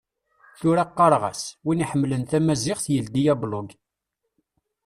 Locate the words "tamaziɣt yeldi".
2.29-3.23